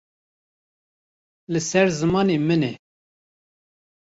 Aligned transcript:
Li 1.51 1.61
ser 1.69 1.87
zimanê 1.99 2.37
min 2.47 2.61
e. 2.71 2.73